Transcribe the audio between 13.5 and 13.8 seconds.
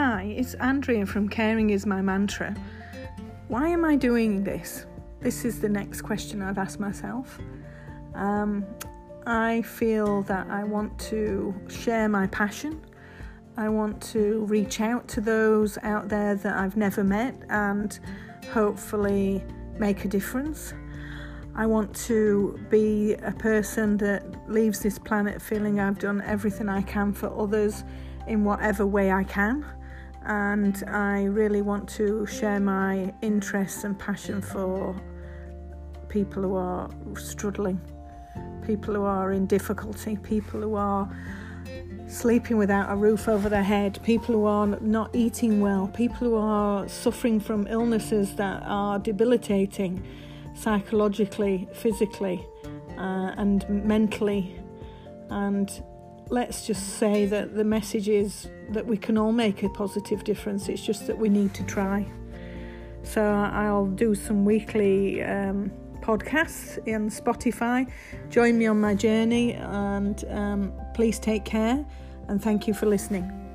I